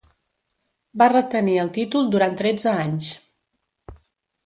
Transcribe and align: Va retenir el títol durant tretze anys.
Va 1.01 1.09
retenir 1.13 1.59
el 1.65 1.71
títol 1.77 2.09
durant 2.17 2.41
tretze 2.43 2.75
anys. 2.85 3.11